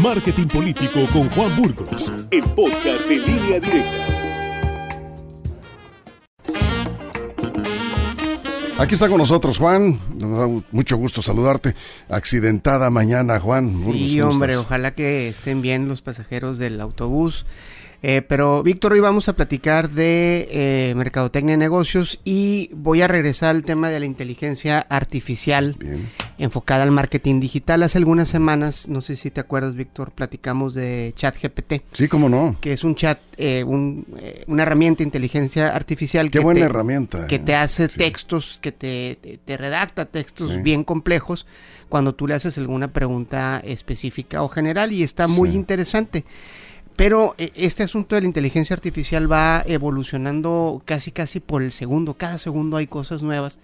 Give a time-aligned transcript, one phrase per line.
[0.00, 4.06] Marketing Político con Juan Burgos, el podcast de línea directa.
[8.78, 11.74] Aquí está con nosotros Juan, nos da mucho gusto saludarte.
[12.08, 13.68] Accidentada mañana, Juan.
[13.68, 17.44] Sí, hombre, ojalá que estén bien los pasajeros del autobús.
[18.02, 23.08] Eh, pero Víctor, hoy vamos a platicar de eh, mercadotecnia de negocios y voy a
[23.08, 25.76] regresar al tema de la inteligencia artificial
[26.38, 27.82] enfocada al marketing digital.
[27.82, 31.82] Hace algunas semanas, no sé si te acuerdas, Víctor, platicamos de ChatGPT.
[31.92, 32.56] Sí, cómo no.
[32.60, 34.06] Que es un chat, eh, un,
[34.46, 36.30] una herramienta de inteligencia artificial.
[36.30, 37.26] Qué buena herramienta.
[37.26, 41.46] Que te hace textos, que te, te, redacta textos bien complejos
[41.88, 46.24] cuando tú le haces alguna pregunta específica o general y está muy interesante.
[46.96, 52.14] Pero eh, este asunto de la inteligencia artificial va evolucionando casi casi por el segundo.
[52.14, 53.58] Cada segundo hay cosas nuevas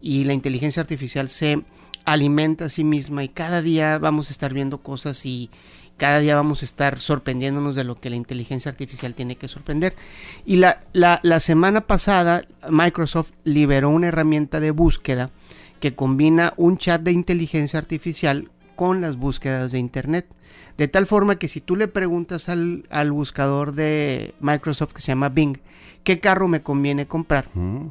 [0.00, 1.62] y la inteligencia artificial se
[2.04, 5.50] alimenta a sí misma y cada día vamos a estar viendo cosas y
[5.96, 9.94] cada día vamos a estar sorprendiéndonos de lo que la inteligencia artificial tiene que sorprender.
[10.44, 15.30] Y la, la, la semana pasada Microsoft liberó una herramienta de búsqueda
[15.80, 20.26] que combina un chat de inteligencia artificial con las búsquedas de Internet.
[20.76, 25.08] De tal forma que si tú le preguntas al, al buscador de Microsoft que se
[25.08, 25.58] llama Bing,
[26.02, 27.48] ¿qué carro me conviene comprar?
[27.54, 27.86] Mm.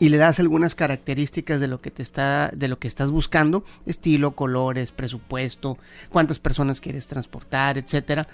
[0.00, 3.64] Y le das algunas características de lo que te está, de lo que estás buscando,
[3.84, 5.76] estilo, colores, presupuesto,
[6.08, 8.28] cuántas personas quieres transportar, etcétera.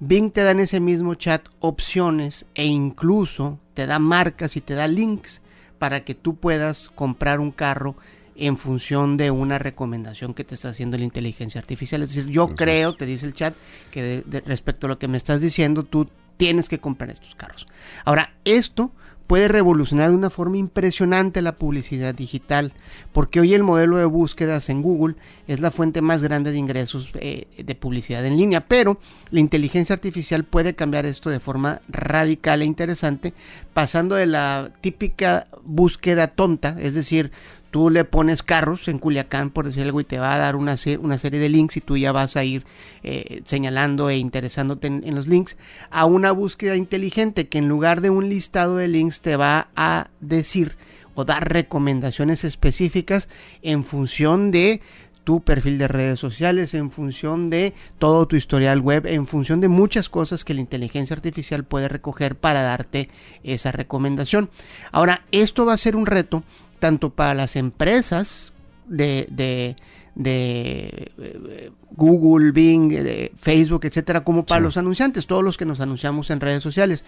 [0.00, 4.74] Bing te da en ese mismo chat opciones e incluso te da marcas y te
[4.74, 5.40] da links
[5.78, 7.96] para que tú puedas comprar un carro
[8.36, 12.02] en función de una recomendación que te está haciendo la inteligencia artificial.
[12.02, 13.54] Es decir, yo creo, te dice el chat,
[13.90, 17.66] que respecto a lo que me estás diciendo, tú tienes que comprar estos carros.
[18.04, 18.90] Ahora, esto
[19.26, 22.72] puede revolucionar de una forma impresionante la publicidad digital,
[23.12, 25.16] porque hoy el modelo de búsquedas en Google
[25.48, 28.98] es la fuente más grande de ingresos eh, de publicidad en línea, pero
[29.30, 33.32] la inteligencia artificial puede cambiar esto de forma radical e interesante,
[33.72, 37.32] pasando de la típica búsqueda tonta, es decir,
[37.74, 40.76] tú le pones carros en Culiacán, por decir algo, y te va a dar una,
[40.76, 42.64] serie de links y tú ya vas a ir
[43.02, 45.56] eh, señalando e interesándote en, los links,
[45.90, 50.06] a una búsqueda inteligente que en lugar de un listado de links te va a
[50.20, 50.76] decir
[51.16, 53.28] o dar recomendaciones específicas
[53.60, 54.80] en función de
[55.24, 59.68] tu perfil de redes sociales, en función de todo tu historial web, en función de
[59.68, 63.08] muchas cosas que la inteligencia artificial puede recoger para darte
[63.42, 64.50] esa recomendación.
[64.92, 66.44] Ahora, esto va a ser un reto
[66.84, 68.52] tanto para las empresas
[68.86, 69.74] de, de,
[70.22, 76.28] eh, Google, Bing, de Facebook, etcétera, como para los anunciantes, todos los que nos anunciamos
[76.28, 77.02] en redes sociales.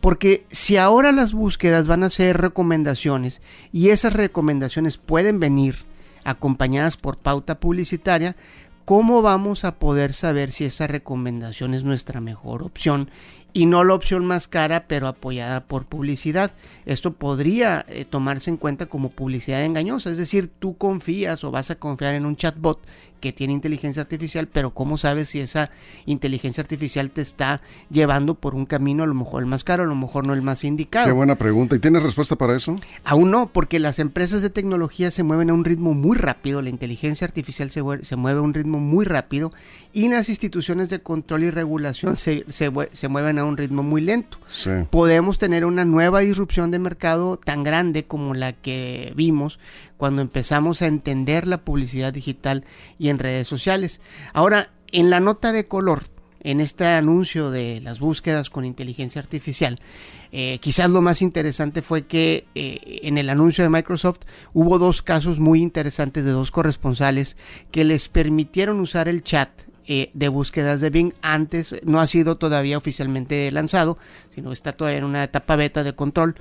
[0.00, 5.84] Porque si ahora las búsquedas van a ser recomendaciones y esas recomendaciones pueden venir
[6.24, 8.34] acompañadas por pauta publicitaria,
[8.86, 13.10] ¿cómo vamos a poder saber si esa recomendación es nuestra mejor opción
[13.58, 16.54] y no la opción más cara pero apoyada por publicidad.
[16.86, 21.72] Esto podría eh, tomarse en cuenta como publicidad engañosa, es decir, tú confías o vas
[21.72, 22.78] a confiar en un chatbot
[23.18, 25.70] que tiene inteligencia artificial, pero ¿cómo sabes si esa
[26.06, 27.60] inteligencia artificial te está
[27.90, 30.42] llevando por un camino a lo mejor el más caro, a lo mejor no el
[30.42, 31.06] más indicado?
[31.06, 31.76] Qué buena pregunta.
[31.76, 32.76] ¿Y tienes respuesta para eso?
[33.04, 36.70] Aún no, porque las empresas de tecnología se mueven a un ritmo muy rápido, la
[36.70, 39.52] inteligencia artificial se, se mueve a un ritmo muy rápido
[39.92, 44.00] y las instituciones de control y regulación se, se, se mueven a un ritmo muy
[44.00, 44.38] lento.
[44.90, 49.58] Podemos tener una nueva disrupción de mercado tan grande como la que vimos
[49.96, 52.64] cuando empezamos a entender la publicidad digital
[52.98, 54.00] y en redes sociales.
[54.32, 56.04] Ahora, en la nota de color,
[56.40, 59.80] en este anuncio de las búsquedas con inteligencia artificial,
[60.30, 64.20] eh, quizás lo más interesante fue que eh, en el anuncio de Microsoft
[64.52, 67.36] hubo dos casos muy interesantes de dos corresponsales
[67.70, 69.50] que les permitieron usar el chat
[69.90, 71.14] eh, de búsquedas de Bing.
[71.22, 73.96] Antes no ha sido todavía oficialmente lanzado,
[74.34, 76.34] sino está todavía en una etapa beta de control.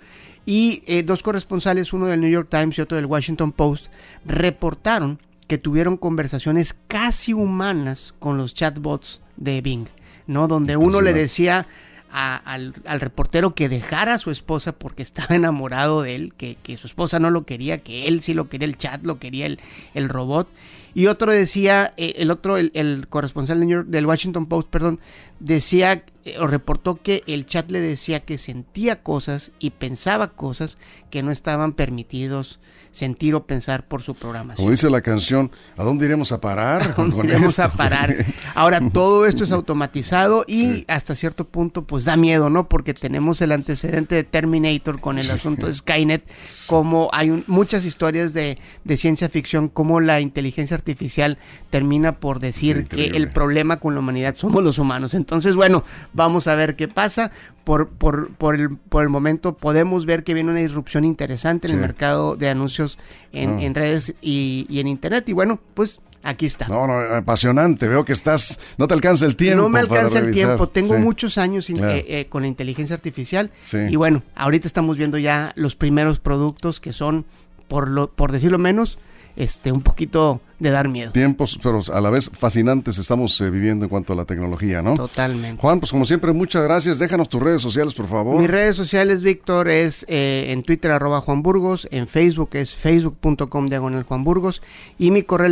[0.45, 3.87] Y eh, dos corresponsales, uno del New York Times y otro del Washington Post,
[4.25, 9.87] reportaron que tuvieron conversaciones casi humanas con los chatbots de Bing,
[10.25, 10.49] ¿no?
[10.49, 11.67] Donde uno le decía
[12.11, 16.87] al, reportero que dejara a su esposa porque estaba enamorado de él, que, que, su
[16.87, 19.59] esposa no lo quería, que él sí lo quería, el chat lo quería, el,
[19.93, 20.49] el robot.
[20.97, 24.99] Y otro decía, eh, el otro, el, corresponsal del Washington Post, perdón,
[25.39, 30.79] decía eh, o reportó que el chat le decía que sentía cosas y pensaba cosas
[31.11, 32.59] que no estaban permitidos
[32.91, 34.57] sentir o pensar por su programación.
[34.57, 36.81] Como dice la canción, ¿a dónde iremos a parar?
[36.81, 38.25] ¿A dónde iremos a parar?
[38.55, 42.67] Ahora, todo esto es automatizado y hasta cierto punto pues da miedo, ¿no?
[42.67, 46.27] Porque tenemos el antecedente de Terminator con el asunto de Skynet,
[46.65, 51.37] como hay muchas historias de, de ciencia ficción, como la inteligencia artificial artificial
[51.69, 55.13] termina por decir que el problema con la humanidad somos los humanos.
[55.13, 57.31] Entonces, bueno, vamos a ver qué pasa.
[57.65, 61.73] Por, por, por, el, por el momento podemos ver que viene una disrupción interesante en
[61.73, 62.97] el mercado de anuncios
[63.33, 65.27] en, en redes y, y en Internet.
[65.27, 66.67] Y bueno, pues Aquí está.
[66.67, 67.87] No, no, apasionante.
[67.87, 68.59] Veo que estás.
[68.77, 69.61] No te alcanza el tiempo.
[69.61, 70.67] No me alcanza el tiempo.
[70.67, 73.51] Tengo muchos años eh, eh, con la inteligencia artificial.
[73.71, 77.25] Y bueno, ahorita estamos viendo ya los primeros productos que son,
[77.69, 78.99] por, lo, por decirlo menos,
[79.37, 81.11] este, un poquito de dar miedo.
[81.11, 84.95] Tiempos, pero a la vez fascinantes estamos eh, viviendo en cuanto a la tecnología, ¿no?
[84.95, 85.61] Totalmente.
[85.61, 86.97] Juan, pues como siempre, muchas gracias.
[86.97, 88.39] Déjanos tus redes sociales, por favor.
[88.39, 93.67] Mis redes sociales, Víctor, es eh, en Twitter, arroba Juan Burgos, en Facebook es facebook.com
[93.67, 94.61] diagonal Juan Burgos,
[94.97, 95.47] y mi correo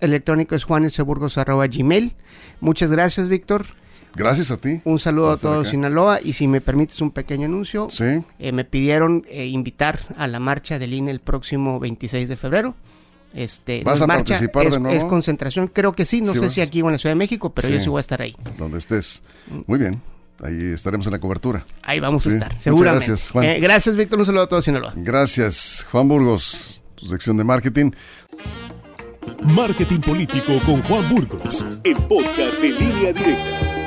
[0.00, 2.14] electrónico es juaneseburgos arroba gmail.
[2.60, 3.66] Muchas gracias, Víctor.
[4.14, 4.80] Gracias a ti.
[4.84, 8.22] Un saludo a todos Sinaloa y si me permites un pequeño anuncio, ¿Sí?
[8.38, 12.74] Eh, me pidieron invitar a la marcha del INE el próximo 26 de febrero.
[13.34, 14.96] Este, ¿Vas a participar es, de nuevo?
[14.96, 17.52] Es concentración, creo que sí, no sé si aquí o en la Ciudad de México,
[17.52, 18.34] pero yo sí voy a estar ahí.
[18.56, 19.22] Donde estés.
[19.66, 20.00] Muy bien.
[20.42, 21.66] Ahí estaremos en la cobertura.
[21.82, 23.06] Ahí vamos a estar, seguramente.
[23.06, 23.44] gracias, Juan.
[23.44, 24.20] Eh, gracias, Víctor.
[24.20, 24.92] Un saludo a todos Sinaloa.
[24.96, 27.90] Gracias, Juan Burgos, tu sección de marketing.
[29.42, 33.77] Marketing político con Juan Burgos, el podcast de línea directa.